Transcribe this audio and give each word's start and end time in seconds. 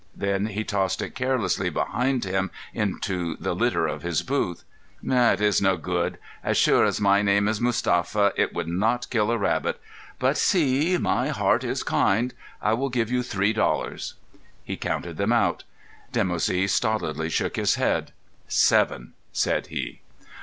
Then 0.15 0.47
he 0.47 0.63
tossed 0.63 1.03
it 1.03 1.13
carelessly 1.13 1.69
behind 1.69 2.23
him 2.25 2.49
into 2.73 3.35
the 3.37 3.53
litter 3.53 3.85
of 3.85 4.01
his 4.01 4.23
booth. 4.23 4.63
"It 5.03 5.39
is 5.41 5.61
no 5.61 5.77
good. 5.77 6.17
As 6.43 6.57
sure 6.57 6.85
as 6.85 6.99
my 6.99 7.21
name 7.21 7.47
is 7.47 7.61
Mustapha, 7.61 8.33
it 8.35 8.51
would 8.51 8.67
not 8.67 9.07
kill 9.11 9.29
a 9.29 9.37
rabbit. 9.37 9.79
But 10.17 10.37
see! 10.39 10.97
My 10.97 11.27
heart 11.27 11.63
is 11.63 11.83
kind. 11.83 12.33
I 12.63 12.73
will 12.73 12.89
give 12.89 13.11
you 13.11 13.21
three 13.21 13.53
dollars." 13.53 14.15
He 14.63 14.75
counted 14.75 15.17
them 15.17 15.31
out. 15.31 15.65
Dimoussi 16.11 16.67
stolidly 16.67 17.29
shook 17.29 17.55
his 17.55 17.75
head. 17.75 18.11
"Seven," 18.47 19.13
said 19.31 19.67
he. 19.67 20.01